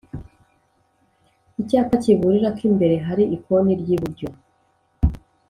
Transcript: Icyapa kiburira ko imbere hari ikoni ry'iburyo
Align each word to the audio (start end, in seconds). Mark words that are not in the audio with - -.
Icyapa 1.61 1.95
kiburira 2.03 2.49
ko 2.57 2.61
imbere 2.69 2.95
hari 3.05 3.23
ikoni 3.35 3.71
ry'iburyo 3.81 4.27